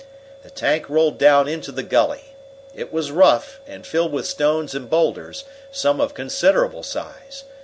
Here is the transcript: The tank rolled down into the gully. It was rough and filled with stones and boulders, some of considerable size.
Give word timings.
The 0.41 0.49
tank 0.49 0.89
rolled 0.89 1.19
down 1.19 1.47
into 1.47 1.71
the 1.71 1.83
gully. 1.83 2.33
It 2.73 2.91
was 2.91 3.11
rough 3.11 3.59
and 3.67 3.85
filled 3.85 4.11
with 4.11 4.25
stones 4.25 4.73
and 4.73 4.89
boulders, 4.89 5.43
some 5.71 6.01
of 6.01 6.15
considerable 6.15 6.81
size. 6.81 7.43